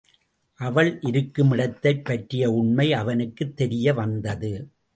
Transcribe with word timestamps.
அவள் 0.59 0.99
இருக்குமிடத்தைப் 0.99 2.03
பற்றிய 2.03 2.51
உண்மை 2.51 2.93
அவனுக்குத் 2.93 3.61
தெரியவந்தது. 3.61 4.67